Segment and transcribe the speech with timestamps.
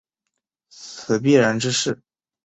[0.69, 2.01] 此必然之势。